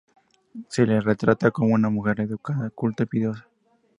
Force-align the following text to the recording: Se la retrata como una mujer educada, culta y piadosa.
Se 0.67 0.87
la 0.87 0.99
retrata 0.99 1.51
como 1.51 1.75
una 1.75 1.91
mujer 1.91 2.21
educada, 2.21 2.71
culta 2.71 3.03
y 3.03 3.05
piadosa. 3.05 3.47